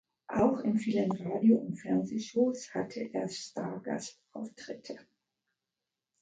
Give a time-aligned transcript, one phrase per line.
[0.29, 4.97] Auch in vielen Radio- und Fernsehshows hatte er Stargast-Auftritte.